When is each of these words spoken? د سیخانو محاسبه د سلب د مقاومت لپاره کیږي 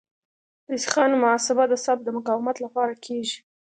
د 0.69 0.71
سیخانو 0.83 1.21
محاسبه 1.23 1.63
د 1.67 1.73
سلب 1.83 1.99
د 2.03 2.09
مقاومت 2.17 2.55
لپاره 2.65 2.93
کیږي 3.05 3.37